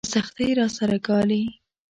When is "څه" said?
0.03-0.07